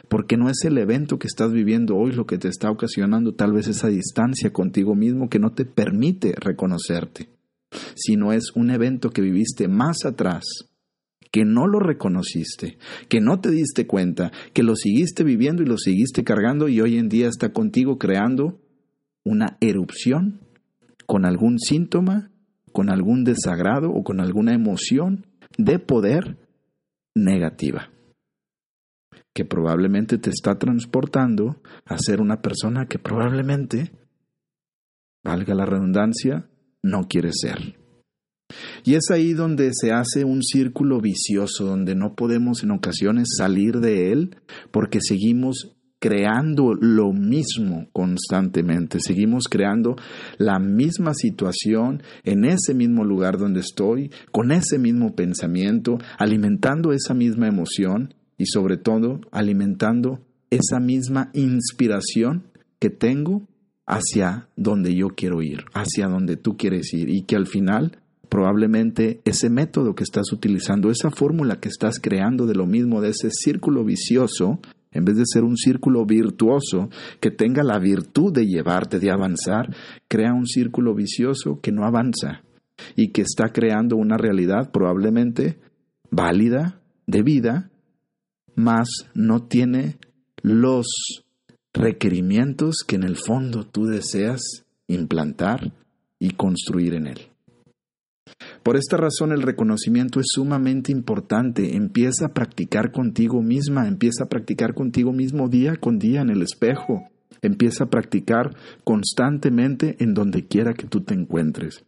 porque 0.09 0.37
no 0.37 0.49
es 0.49 0.65
el 0.65 0.79
evento 0.79 1.19
que 1.19 1.27
estás 1.27 1.53
viviendo 1.53 1.97
hoy 1.97 2.13
lo 2.13 2.27
que 2.27 2.39
te 2.39 2.49
está 2.49 2.71
ocasionando 2.71 3.35
tal 3.35 3.53
vez 3.53 3.69
esa 3.69 3.89
distancia 3.89 4.53
contigo 4.53 4.95
mismo 4.95 5.29
que 5.29 5.39
no 5.39 5.53
te 5.53 5.65
permite 5.65 6.35
reconocerte, 6.39 7.29
sino 7.95 8.33
es 8.33 8.53
un 8.55 8.71
evento 8.71 9.11
que 9.11 9.23
viviste 9.23 9.69
más 9.69 10.05
atrás, 10.05 10.45
que 11.31 11.45
no 11.45 11.67
lo 11.67 11.81
reconociste, 11.81 12.79
que 13.09 13.21
no 13.21 13.41
te 13.41 13.51
diste 13.51 13.87
cuenta, 13.87 14.33
que 14.53 14.63
lo 14.63 14.77
seguiste 14.77 15.25
viviendo 15.25 15.63
y 15.63 15.67
lo 15.67 15.79
seguiste 15.79 16.25
cargando 16.25 16.69
y 16.69 16.81
hoy 16.81 16.99
en 16.99 17.09
día 17.09 17.29
está 17.29 17.53
contigo 17.53 17.99
creando 17.99 18.61
una 19.25 19.57
erupción 19.61 20.41
con 21.07 21.25
algún 21.25 21.59
síntoma, 21.59 22.31
con 22.73 22.91
algún 22.91 23.25
desagrado 23.25 23.91
o 23.91 24.03
con 24.03 24.21
alguna 24.21 24.55
emoción 24.55 25.27
de 25.59 25.79
poder 25.79 26.37
negativa 27.15 27.91
que 29.37 29.45
probablemente 29.45 30.17
te 30.17 30.31
está 30.31 30.59
transportando 30.59 31.61
a 31.85 31.99
ser 31.99 32.23
una 32.23 32.41
persona 32.41 32.87
que 32.87 32.99
probablemente, 32.99 33.93
valga 35.23 35.55
la 35.55 35.67
redundancia, 35.67 36.49
no 36.83 37.07
quiere 37.07 37.33
ser. 37.35 37.77
Y 38.83 38.95
es 38.95 39.11
ahí 39.11 39.35
donde 39.35 39.73
se 39.75 39.93
hace 39.93 40.25
un 40.25 40.43
círculo 40.43 41.03
vicioso, 41.03 41.67
donde 41.67 41.95
no 41.95 42.15
podemos 42.15 42.63
en 42.63 42.71
ocasiones 42.71 43.29
salir 43.37 43.81
de 43.81 44.11
él 44.11 44.37
porque 44.71 45.01
seguimos 45.03 45.77
creando 45.99 46.73
lo 46.73 47.13
mismo 47.13 47.89
constantemente, 47.93 49.01
seguimos 49.01 49.49
creando 49.51 49.97
la 50.39 50.59
misma 50.59 51.13
situación 51.13 52.03
en 52.25 52.47
ese 52.47 52.73
mismo 52.73 53.05
lugar 53.05 53.37
donde 53.37 53.61
estoy, 53.61 54.11
con 54.33 54.51
ese 54.51 54.79
mismo 54.79 55.15
pensamiento, 55.15 55.99
alimentando 56.19 56.93
esa 56.93 57.13
misma 57.13 57.49
emoción 57.49 58.15
y 58.39 58.47
sobre 58.47 58.77
todo 58.77 59.21
alimentando 59.31 60.21
esa 60.51 60.81
misma 60.81 61.31
inspiración 61.35 62.45
que 62.79 62.91
tengo 62.91 63.49
hacia 63.87 64.49
donde 64.57 64.95
yo 64.95 65.09
quiero 65.09 65.43
ir, 65.43 65.65
hacia 65.73 66.09
donde 66.09 66.37
tú 66.37 66.57
quieres 66.57 66.93
ir. 66.93 67.09
Y 67.09 67.23
que 67.23 67.37
al 67.37 67.47
final 67.47 67.99
probablemente 68.29 69.21
ese 69.25 69.49
método 69.51 69.95
que 69.95 70.05
estás 70.05 70.33
utilizando, 70.33 70.91
esa 70.91 71.11
fórmula 71.11 71.61
que 71.61 71.69
estás 71.69 71.99
creando 72.01 72.47
de 72.47 72.55
lo 72.55 72.67
mismo, 72.67 73.01
de 73.01 73.11
ese 73.11 73.31
círculo 73.31 73.85
vicioso, 73.85 74.61
en 74.91 75.05
vez 75.05 75.17
de 75.17 75.25
ser 75.27 75.45
un 75.45 75.57
círculo 75.57 76.05
virtuoso 76.05 76.89
que 77.21 77.31
tenga 77.31 77.63
la 77.63 77.79
virtud 77.79 78.33
de 78.33 78.47
llevarte, 78.47 78.99
de 78.99 79.11
avanzar, 79.11 79.75
crea 80.09 80.33
un 80.33 80.47
círculo 80.47 80.95
vicioso 80.95 81.61
que 81.61 81.73
no 81.73 81.85
avanza 81.85 82.43
y 82.95 83.13
que 83.13 83.23
está 83.23 83.49
creando 83.53 83.97
una 83.97 84.17
realidad 84.17 84.71
probablemente 84.71 85.59
válida, 86.11 86.81
de 87.07 87.23
vida, 87.23 87.71
mas 88.57 88.89
no 89.15 89.43
tiene 89.45 89.99
los 90.43 90.87
requerimientos 91.73 92.79
que 92.87 92.97
en 92.97 93.05
el 93.05 93.17
fondo 93.17 93.65
tú 93.65 93.85
deseas 93.85 94.65
implantar 94.89 95.73
y 96.19 96.31
construir 96.31 96.95
en 96.95 97.07
él. 97.07 97.19
Por 98.63 98.77
esta 98.77 98.97
razón 98.97 99.33
el 99.33 99.43
reconocimiento 99.43 100.19
es 100.19 100.27
sumamente 100.31 100.91
importante. 100.91 101.77
Empieza 101.77 102.27
a 102.27 102.35
practicar 102.35 102.91
contigo 102.91 103.43
misma, 103.43 103.87
empieza 103.87 104.25
a 104.25 104.29
practicar 104.29 104.75
contigo 104.75 105.13
mismo 105.13 105.49
día 105.49 105.77
con 105.77 105.99
día 105.99 106.23
en 106.23 106.31
el 106.31 106.43
espejo. 106.43 107.09
Empieza 107.43 107.85
a 107.85 107.91
practicar 107.91 108.57
constantemente 108.83 109.97
en 110.01 110.15
donde 110.15 110.47
quiera 110.47 110.75
que 110.75 110.87
tú 110.87 111.03
te 111.03 111.15
encuentres. 111.15 111.85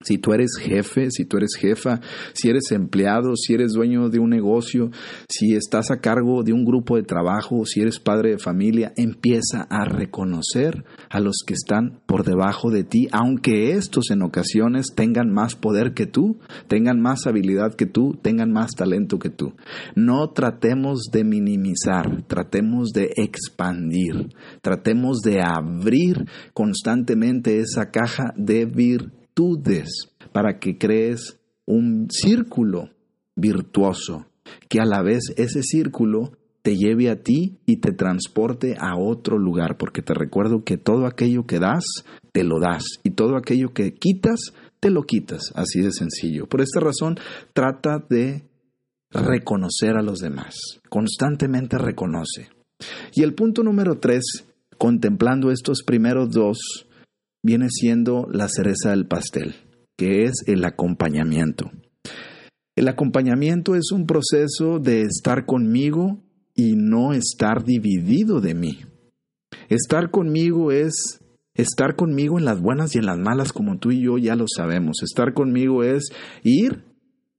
Si 0.00 0.16
tú 0.16 0.32
eres 0.32 0.52
jefe, 0.60 1.10
si 1.10 1.24
tú 1.24 1.38
eres 1.38 1.56
jefa, 1.58 2.00
si 2.32 2.48
eres 2.48 2.70
empleado, 2.70 3.34
si 3.34 3.54
eres 3.54 3.72
dueño 3.72 4.10
de 4.10 4.20
un 4.20 4.30
negocio, 4.30 4.92
si 5.28 5.56
estás 5.56 5.90
a 5.90 6.00
cargo 6.00 6.44
de 6.44 6.52
un 6.52 6.64
grupo 6.64 6.94
de 6.94 7.02
trabajo, 7.02 7.66
si 7.66 7.80
eres 7.80 7.98
padre 7.98 8.30
de 8.30 8.38
familia, 8.38 8.92
empieza 8.96 9.66
a 9.68 9.84
reconocer 9.84 10.84
a 11.10 11.18
los 11.18 11.38
que 11.44 11.54
están 11.54 12.00
por 12.06 12.24
debajo 12.24 12.70
de 12.70 12.84
ti, 12.84 13.08
aunque 13.10 13.72
estos 13.72 14.12
en 14.12 14.22
ocasiones 14.22 14.94
tengan 14.94 15.32
más 15.32 15.56
poder 15.56 15.94
que 15.94 16.06
tú, 16.06 16.38
tengan 16.68 17.00
más 17.00 17.26
habilidad 17.26 17.74
que 17.74 17.86
tú, 17.86 18.16
tengan 18.22 18.52
más 18.52 18.76
talento 18.76 19.18
que 19.18 19.30
tú. 19.30 19.54
No 19.96 20.30
tratemos 20.30 21.08
de 21.10 21.24
minimizar, 21.24 22.22
tratemos 22.28 22.90
de 22.90 23.10
expandir, 23.16 24.28
tratemos 24.62 25.22
de 25.22 25.42
abrir 25.42 26.24
constantemente 26.54 27.58
esa 27.58 27.90
caja 27.90 28.32
de 28.36 28.64
virtud 28.64 29.17
para 30.32 30.58
que 30.58 30.78
crees 30.78 31.38
un 31.66 32.08
círculo 32.10 32.90
virtuoso, 33.36 34.26
que 34.68 34.80
a 34.80 34.84
la 34.84 35.02
vez 35.02 35.32
ese 35.36 35.62
círculo 35.62 36.32
te 36.62 36.76
lleve 36.76 37.08
a 37.08 37.22
ti 37.22 37.58
y 37.66 37.76
te 37.76 37.92
transporte 37.92 38.76
a 38.78 38.98
otro 38.98 39.38
lugar, 39.38 39.76
porque 39.78 40.02
te 40.02 40.12
recuerdo 40.14 40.64
que 40.64 40.76
todo 40.76 41.06
aquello 41.06 41.46
que 41.46 41.58
das, 41.58 41.84
te 42.32 42.44
lo 42.44 42.60
das, 42.60 42.84
y 43.04 43.10
todo 43.10 43.36
aquello 43.36 43.72
que 43.72 43.94
quitas, 43.94 44.52
te 44.80 44.90
lo 44.90 45.04
quitas, 45.04 45.52
así 45.54 45.80
de 45.80 45.92
sencillo. 45.92 46.46
Por 46.46 46.60
esta 46.60 46.80
razón, 46.80 47.16
trata 47.52 48.04
de 48.08 48.44
reconocer 49.10 49.96
a 49.96 50.02
los 50.02 50.18
demás, 50.18 50.56
constantemente 50.88 51.78
reconoce. 51.78 52.50
Y 53.14 53.22
el 53.22 53.34
punto 53.34 53.62
número 53.62 53.98
tres, 53.98 54.46
contemplando 54.76 55.50
estos 55.50 55.82
primeros 55.82 56.30
dos, 56.30 56.87
viene 57.42 57.68
siendo 57.70 58.26
la 58.30 58.48
cereza 58.48 58.90
del 58.90 59.06
pastel, 59.06 59.54
que 59.96 60.24
es 60.24 60.44
el 60.46 60.64
acompañamiento. 60.64 61.70
El 62.76 62.88
acompañamiento 62.88 63.74
es 63.74 63.90
un 63.92 64.06
proceso 64.06 64.78
de 64.78 65.02
estar 65.02 65.46
conmigo 65.46 66.22
y 66.54 66.76
no 66.76 67.12
estar 67.12 67.64
dividido 67.64 68.40
de 68.40 68.54
mí. 68.54 68.78
Estar 69.68 70.10
conmigo 70.10 70.70
es 70.72 71.20
estar 71.54 71.96
conmigo 71.96 72.38
en 72.38 72.44
las 72.44 72.60
buenas 72.60 72.94
y 72.94 72.98
en 72.98 73.06
las 73.06 73.18
malas, 73.18 73.52
como 73.52 73.78
tú 73.78 73.90
y 73.90 74.02
yo 74.02 74.16
ya 74.16 74.36
lo 74.36 74.46
sabemos. 74.46 75.02
Estar 75.02 75.34
conmigo 75.34 75.82
es 75.82 76.10
ir 76.44 76.84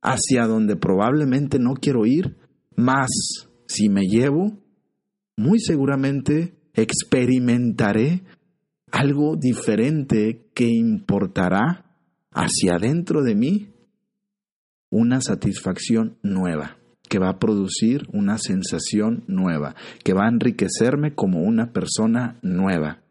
hacia 0.01 0.45
donde 0.45 0.75
probablemente 0.75 1.59
no 1.59 1.73
quiero 1.73 2.05
ir, 2.05 2.37
más 2.75 3.09
si 3.67 3.89
me 3.89 4.07
llevo, 4.07 4.57
muy 5.37 5.59
seguramente 5.59 6.55
experimentaré 6.73 8.23
algo 8.91 9.35
diferente 9.35 10.49
que 10.53 10.67
importará 10.67 11.85
hacia 12.31 12.75
adentro 12.75 13.23
de 13.23 13.35
mí 13.35 13.73
una 14.89 15.21
satisfacción 15.21 16.17
nueva, 16.23 16.77
que 17.07 17.19
va 17.19 17.29
a 17.29 17.39
producir 17.39 18.07
una 18.11 18.37
sensación 18.37 19.23
nueva, 19.27 19.75
que 20.03 20.13
va 20.13 20.25
a 20.25 20.29
enriquecerme 20.29 21.13
como 21.13 21.41
una 21.41 21.71
persona 21.71 22.39
nueva. 22.41 23.01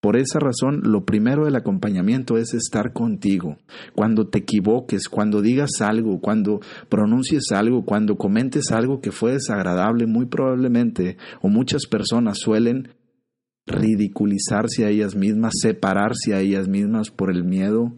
Por 0.00 0.16
esa 0.16 0.38
razón, 0.38 0.80
lo 0.84 1.04
primero 1.04 1.44
del 1.44 1.56
acompañamiento 1.56 2.38
es 2.38 2.54
estar 2.54 2.94
contigo. 2.94 3.58
Cuando 3.94 4.28
te 4.28 4.38
equivoques, 4.38 5.08
cuando 5.10 5.42
digas 5.42 5.82
algo, 5.82 6.20
cuando 6.20 6.60
pronuncies 6.88 7.52
algo, 7.52 7.84
cuando 7.84 8.16
comentes 8.16 8.70
algo 8.72 9.02
que 9.02 9.12
fue 9.12 9.32
desagradable, 9.32 10.06
muy 10.06 10.24
probablemente, 10.24 11.18
o 11.42 11.48
muchas 11.48 11.86
personas 11.86 12.38
suelen 12.38 12.94
ridiculizarse 13.66 14.84
a 14.84 14.88
ellas 14.88 15.14
mismas, 15.14 15.54
separarse 15.60 16.34
a 16.34 16.40
ellas 16.40 16.68
mismas 16.68 17.10
por 17.10 17.30
el 17.30 17.44
miedo 17.44 17.92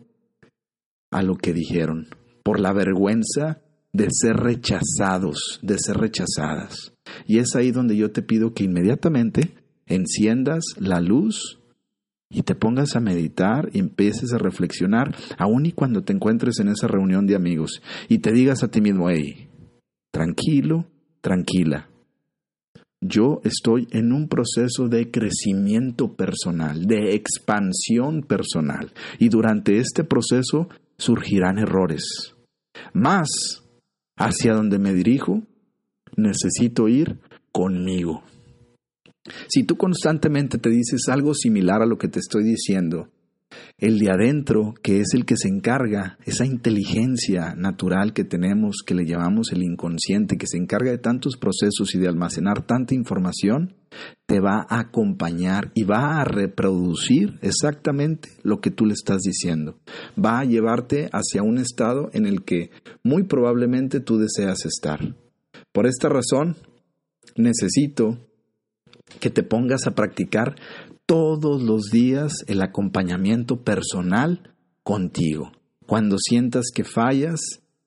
a 1.10 1.22
lo 1.22 1.36
que 1.36 1.52
dijeron, 1.52 2.08
por 2.42 2.60
la 2.60 2.72
vergüenza 2.72 3.62
de 3.92 4.08
ser 4.10 4.36
rechazados, 4.36 5.60
de 5.62 5.78
ser 5.78 5.98
rechazadas. 5.98 6.94
Y 7.26 7.38
es 7.38 7.54
ahí 7.54 7.70
donde 7.70 7.96
yo 7.96 8.10
te 8.10 8.22
pido 8.22 8.54
que 8.54 8.64
inmediatamente 8.64 9.54
enciendas 9.86 10.64
la 10.78 11.00
luz 11.00 11.60
y 12.30 12.42
te 12.42 12.54
pongas 12.54 12.96
a 12.96 13.00
meditar 13.00 13.68
y 13.72 13.78
empieces 13.78 14.32
a 14.32 14.38
reflexionar, 14.38 15.14
aun 15.36 15.66
y 15.66 15.72
cuando 15.72 16.02
te 16.02 16.14
encuentres 16.14 16.60
en 16.60 16.68
esa 16.68 16.88
reunión 16.88 17.26
de 17.26 17.36
amigos, 17.36 17.82
y 18.08 18.18
te 18.18 18.32
digas 18.32 18.62
a 18.62 18.68
ti 18.68 18.80
mismo, 18.80 19.10
hey, 19.10 19.50
tranquilo, 20.10 20.86
tranquila, 21.20 21.90
yo 23.02 23.40
estoy 23.44 23.88
en 23.90 24.12
un 24.12 24.28
proceso 24.28 24.88
de 24.88 25.10
crecimiento 25.10 26.14
personal, 26.14 26.86
de 26.86 27.14
expansión 27.14 28.22
personal, 28.22 28.92
y 29.18 29.28
durante 29.28 29.78
este 29.78 30.04
proceso 30.04 30.68
surgirán 30.96 31.58
errores. 31.58 32.34
Más, 32.94 33.28
hacia 34.16 34.54
donde 34.54 34.78
me 34.78 34.94
dirijo, 34.94 35.42
necesito 36.16 36.88
ir 36.88 37.18
conmigo. 37.50 38.22
Si 39.48 39.64
tú 39.64 39.76
constantemente 39.76 40.58
te 40.58 40.70
dices 40.70 41.08
algo 41.08 41.34
similar 41.34 41.82
a 41.82 41.86
lo 41.86 41.98
que 41.98 42.08
te 42.08 42.20
estoy 42.20 42.44
diciendo, 42.44 43.08
el 43.78 43.98
de 43.98 44.10
adentro, 44.10 44.74
que 44.82 45.00
es 45.00 45.14
el 45.14 45.24
que 45.24 45.36
se 45.36 45.48
encarga, 45.48 46.18
esa 46.24 46.46
inteligencia 46.46 47.54
natural 47.56 48.12
que 48.12 48.24
tenemos, 48.24 48.76
que 48.86 48.94
le 48.94 49.04
llamamos 49.04 49.52
el 49.52 49.62
inconsciente, 49.62 50.36
que 50.36 50.46
se 50.46 50.56
encarga 50.56 50.90
de 50.90 50.98
tantos 50.98 51.36
procesos 51.36 51.94
y 51.94 51.98
de 51.98 52.08
almacenar 52.08 52.64
tanta 52.66 52.94
información, 52.94 53.74
te 54.26 54.40
va 54.40 54.66
a 54.68 54.80
acompañar 54.80 55.70
y 55.74 55.84
va 55.84 56.20
a 56.20 56.24
reproducir 56.24 57.38
exactamente 57.42 58.30
lo 58.42 58.60
que 58.60 58.70
tú 58.70 58.86
le 58.86 58.94
estás 58.94 59.22
diciendo. 59.22 59.78
Va 60.22 60.40
a 60.40 60.44
llevarte 60.44 61.08
hacia 61.12 61.42
un 61.42 61.58
estado 61.58 62.08
en 62.12 62.26
el 62.26 62.44
que 62.44 62.70
muy 63.02 63.24
probablemente 63.24 64.00
tú 64.00 64.18
deseas 64.18 64.64
estar. 64.64 65.16
Por 65.72 65.86
esta 65.86 66.08
razón, 66.08 66.56
necesito 67.36 68.18
que 69.20 69.30
te 69.30 69.42
pongas 69.42 69.86
a 69.86 69.94
practicar 69.94 70.56
todos 71.12 71.62
los 71.62 71.90
días 71.90 72.32
el 72.46 72.62
acompañamiento 72.62 73.62
personal 73.64 74.54
contigo. 74.82 75.52
Cuando 75.86 76.16
sientas 76.16 76.70
que 76.74 76.84
fallas, 76.84 77.38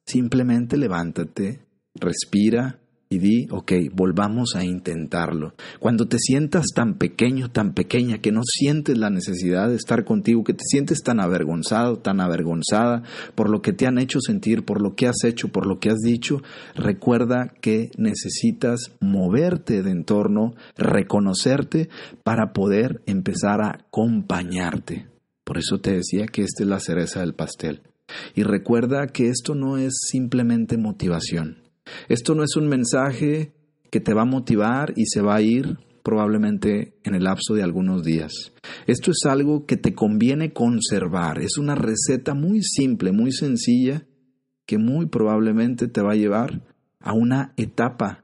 simplemente 0.06 0.78
levántate, 0.78 1.66
respira, 1.96 2.80
y 3.23 3.47
ok, 3.49 3.71
volvamos 3.93 4.56
a 4.56 4.63
intentarlo. 4.63 5.54
Cuando 5.80 6.08
te 6.08 6.17
sientas 6.19 6.67
tan 6.73 6.95
pequeño, 6.95 7.51
tan 7.51 7.73
pequeña, 7.73 8.19
que 8.19 8.32
no 8.32 8.41
sientes 8.43 8.97
la 8.97 9.10
necesidad 9.10 9.69
de 9.69 9.75
estar 9.75 10.06
contigo, 10.06 10.43
que 10.43 10.54
te 10.54 10.63
sientes 10.65 11.01
tan 11.01 11.19
avergonzado, 11.19 11.97
tan 11.97 12.19
avergonzada 12.19 13.04
por 13.36 13.49
lo 13.49 13.62
que 13.62 13.73
te 13.73 13.88
han 13.88 13.97
hecho 13.97 14.19
sentir, 14.19 14.65
por 14.65 14.82
lo 14.82 14.95
que 14.95 15.08
has 15.08 15.23
hecho, 15.23 15.49
por 15.49 15.65
lo 15.65 15.80
que 15.80 15.89
has 15.89 15.99
dicho, 15.99 16.41
recuerda 16.75 17.54
que 17.62 17.91
necesitas 17.97 18.91
moverte 18.99 19.84
de 19.84 19.91
entorno, 19.91 20.56
reconocerte 20.78 21.89
para 22.23 22.54
poder 22.54 23.01
empezar 23.06 23.62
a 23.62 23.69
acompañarte. 23.69 25.08
Por 25.43 25.58
eso 25.58 25.80
te 25.80 25.93
decía 25.93 26.25
que 26.25 26.41
esta 26.41 26.63
es 26.63 26.69
la 26.69 26.80
cereza 26.80 27.19
del 27.19 27.36
pastel. 27.36 27.82
Y 28.36 28.43
recuerda 28.43 29.08
que 29.08 29.30
esto 29.30 29.56
no 29.56 29.78
es 29.78 29.93
simplemente 30.10 30.78
motivación. 30.78 31.64
Esto 32.10 32.36
no 32.36 32.43
es 32.43 32.56
un 32.56 32.67
mensaje 32.67 33.54
que 33.91 34.00
te 34.00 34.13
va 34.13 34.24
a 34.24 34.26
motivar 34.26 34.93
y 34.95 35.06
se 35.06 35.21
va 35.21 35.36
a 35.36 35.41
ir 35.41 35.78
probablemente 36.04 36.93
en 37.04 37.15
el 37.15 37.24
lapso 37.24 37.56
de 37.56 37.63
algunos 37.63 38.04
días. 38.04 38.54
Esto 38.86 39.12
es 39.12 39.26
algo 39.26 39.65
que 39.65 39.76
te 39.76 39.95
conviene 39.95 40.54
conservar. 40.54 41.39
Es 41.41 41.58
una 41.58 41.74
receta 41.74 42.36
muy 42.36 42.62
simple, 42.62 43.12
muy 43.12 43.32
sencilla, 43.32 44.06
que 44.67 44.78
muy 44.78 45.08
probablemente 45.08 45.88
te 45.88 46.02
va 46.02 46.12
a 46.12 46.15
llevar 46.15 46.62
a 47.00 47.13
una 47.13 47.54
etapa 47.58 48.24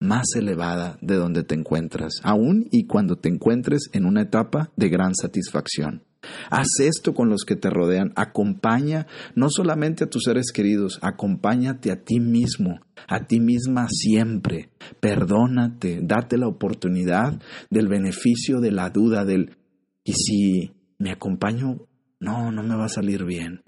más 0.00 0.34
elevada 0.34 0.98
de 1.00 1.14
donde 1.14 1.44
te 1.44 1.54
encuentras, 1.54 2.20
aún 2.24 2.68
y 2.70 2.86
cuando 2.86 3.16
te 3.16 3.28
encuentres 3.28 3.88
en 3.92 4.04
una 4.04 4.22
etapa 4.22 4.70
de 4.76 4.88
gran 4.88 5.14
satisfacción. 5.14 6.02
Haz 6.50 6.80
esto 6.80 7.14
con 7.14 7.28
los 7.28 7.44
que 7.44 7.56
te 7.56 7.70
rodean. 7.70 8.12
Acompaña 8.16 9.06
no 9.34 9.48
solamente 9.48 10.04
a 10.04 10.10
tus 10.10 10.24
seres 10.24 10.52
queridos, 10.52 10.98
acompáñate 11.02 11.90
a 11.90 12.02
ti 12.02 12.20
mismo, 12.20 12.80
a 13.08 13.26
ti 13.26 13.40
misma 13.40 13.86
siempre. 13.88 14.70
Perdónate, 15.00 16.00
date 16.02 16.38
la 16.38 16.48
oportunidad 16.48 17.40
del 17.70 17.88
beneficio 17.88 18.60
de 18.60 18.72
la 18.72 18.90
duda, 18.90 19.24
del 19.24 19.56
¿y 20.04 20.12
si 20.12 20.72
me 20.98 21.12
acompaño? 21.12 21.86
No, 22.20 22.52
no 22.52 22.62
me 22.62 22.76
va 22.76 22.84
a 22.84 22.88
salir 22.88 23.24
bien. 23.24 23.62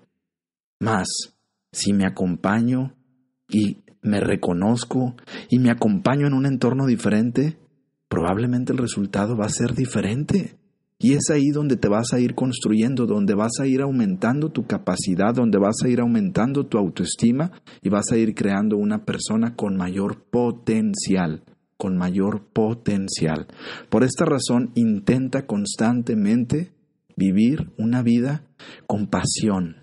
Más, 0.80 1.08
si 1.72 1.92
me 1.92 2.06
acompaño 2.06 2.94
y 3.48 3.78
me 4.02 4.20
reconozco 4.20 5.16
y 5.48 5.58
me 5.58 5.70
acompaño 5.70 6.26
en 6.26 6.34
un 6.34 6.46
entorno 6.46 6.86
diferente, 6.86 7.58
probablemente 8.08 8.72
el 8.72 8.78
resultado 8.78 9.36
va 9.36 9.46
a 9.46 9.50
ser 9.50 9.74
diferente. 9.74 10.56
Y 11.04 11.12
es 11.12 11.28
ahí 11.30 11.50
donde 11.50 11.76
te 11.76 11.86
vas 11.86 12.14
a 12.14 12.18
ir 12.18 12.34
construyendo, 12.34 13.04
donde 13.04 13.34
vas 13.34 13.60
a 13.60 13.66
ir 13.66 13.82
aumentando 13.82 14.48
tu 14.48 14.66
capacidad, 14.66 15.34
donde 15.34 15.58
vas 15.58 15.76
a 15.84 15.88
ir 15.90 16.00
aumentando 16.00 16.64
tu 16.64 16.78
autoestima 16.78 17.52
y 17.82 17.90
vas 17.90 18.10
a 18.10 18.16
ir 18.16 18.34
creando 18.34 18.78
una 18.78 19.04
persona 19.04 19.54
con 19.54 19.76
mayor 19.76 20.24
potencial, 20.30 21.44
con 21.76 21.98
mayor 21.98 22.46
potencial. 22.54 23.48
Por 23.90 24.02
esta 24.02 24.24
razón, 24.24 24.70
intenta 24.76 25.44
constantemente 25.44 26.72
vivir 27.18 27.70
una 27.76 28.02
vida 28.02 28.46
con 28.86 29.08
pasión, 29.08 29.76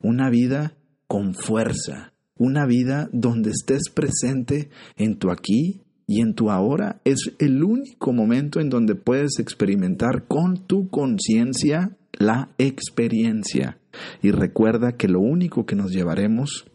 una 0.00 0.30
vida 0.30 0.76
con 1.08 1.34
fuerza, 1.34 2.12
una 2.38 2.66
vida 2.66 3.08
donde 3.12 3.50
estés 3.50 3.90
presente 3.92 4.70
en 4.96 5.18
tu 5.18 5.32
aquí 5.32 5.81
y 6.06 6.20
en 6.20 6.34
tu 6.34 6.50
ahora 6.50 7.00
es 7.04 7.32
el 7.38 7.62
único 7.62 8.12
momento 8.12 8.60
en 8.60 8.68
donde 8.68 8.94
puedes 8.94 9.38
experimentar 9.38 10.26
con 10.26 10.66
tu 10.66 10.88
conciencia 10.88 11.96
la 12.12 12.50
experiencia. 12.58 13.78
Y 14.22 14.30
recuerda 14.30 14.92
que 14.92 15.08
lo 15.08 15.20
único 15.20 15.66
que 15.66 15.76
nos 15.76 15.92
llevaremos 15.92 16.66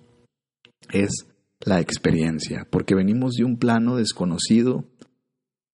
es 0.92 1.28
la 1.60 1.80
experiencia, 1.80 2.68
porque 2.70 2.96
venimos 2.96 3.34
de 3.36 3.44
un 3.44 3.58
plano 3.58 3.96
desconocido, 3.96 4.86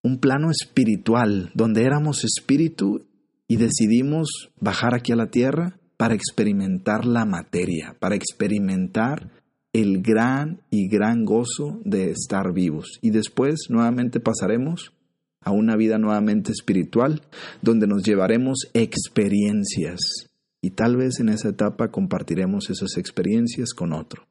un 0.01 0.19
plano 0.19 0.49
espiritual, 0.49 1.51
donde 1.53 1.83
éramos 1.83 2.23
espíritu 2.23 3.05
y 3.47 3.57
decidimos 3.57 4.51
bajar 4.59 4.95
aquí 4.95 5.11
a 5.11 5.17
la 5.17 5.27
tierra 5.27 5.79
para 5.97 6.15
experimentar 6.15 7.05
la 7.05 7.25
materia, 7.25 7.95
para 7.99 8.15
experimentar 8.15 9.42
el 9.73 10.01
gran 10.03 10.61
y 10.69 10.87
gran 10.87 11.25
gozo 11.25 11.81
de 11.83 12.11
estar 12.11 12.53
vivos. 12.53 12.99
Y 13.01 13.09
después 13.09 13.67
nuevamente 13.69 14.19
pasaremos 14.19 14.93
a 15.41 15.51
una 15.51 15.75
vida 15.75 15.97
nuevamente 15.97 16.51
espiritual, 16.51 17.21
donde 17.61 17.87
nos 17.87 18.03
llevaremos 18.03 18.69
experiencias. 18.73 19.99
Y 20.61 20.71
tal 20.71 20.95
vez 20.95 21.19
en 21.19 21.29
esa 21.29 21.49
etapa 21.49 21.89
compartiremos 21.89 22.69
esas 22.69 22.97
experiencias 22.97 23.73
con 23.73 23.91
otro, 23.91 24.27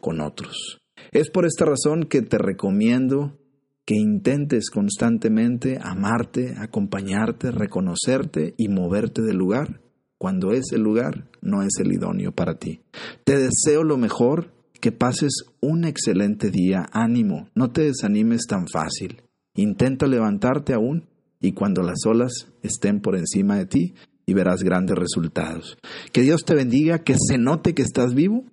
con 0.00 0.20
otros. 0.20 0.78
Es 1.10 1.30
por 1.30 1.46
esta 1.46 1.64
razón 1.64 2.04
que 2.04 2.22
te 2.22 2.38
recomiendo 2.38 3.38
que 3.84 3.94
intentes 3.94 4.70
constantemente 4.70 5.78
amarte, 5.80 6.54
acompañarte, 6.58 7.50
reconocerte 7.50 8.54
y 8.56 8.68
moverte 8.68 9.22
del 9.22 9.36
lugar 9.36 9.80
cuando 10.18 10.52
ese 10.52 10.78
lugar 10.78 11.28
no 11.40 11.62
es 11.62 11.74
el 11.78 11.92
idóneo 11.92 12.32
para 12.32 12.58
ti. 12.58 12.80
Te 13.24 13.36
deseo 13.38 13.84
lo 13.84 13.96
mejor, 13.96 14.55
que 14.86 14.92
pases 14.92 15.32
un 15.60 15.84
excelente 15.84 16.52
día, 16.52 16.88
ánimo, 16.92 17.48
no 17.56 17.72
te 17.72 17.82
desanimes 17.82 18.46
tan 18.46 18.68
fácil. 18.68 19.20
Intenta 19.56 20.06
levantarte 20.06 20.74
aún 20.74 21.08
y 21.40 21.54
cuando 21.54 21.82
las 21.82 22.06
olas 22.06 22.52
estén 22.62 23.00
por 23.00 23.16
encima 23.16 23.56
de 23.56 23.66
ti 23.66 23.94
y 24.26 24.32
verás 24.32 24.62
grandes 24.62 24.96
resultados. 24.96 25.76
Que 26.12 26.22
Dios 26.22 26.44
te 26.44 26.54
bendiga, 26.54 27.00
que 27.00 27.16
se 27.18 27.36
note 27.36 27.74
que 27.74 27.82
estás 27.82 28.14
vivo 28.14 28.44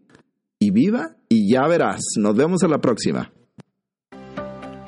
y 0.57 0.71
viva 0.71 1.17
y 1.29 1.53
ya 1.53 1.67
verás. 1.67 2.01
Nos 2.17 2.35
vemos 2.35 2.63
a 2.63 2.67
la 2.67 2.81
próxima. 2.81 3.31